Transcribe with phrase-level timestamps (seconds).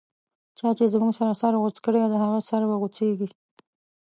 [0.57, 3.27] چا چی زموږه سر غوڅ کړی، د هغه سر به غو څیږی